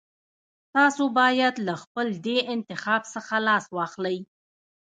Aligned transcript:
تاسو 0.75 1.03
بايد 1.17 1.55
له 1.67 1.73
خپل 1.83 2.07
دې 2.25 2.37
انتخاب 2.53 3.01
څخه 3.13 3.35
لاس 3.47 3.65
واخلئ. 3.75 4.17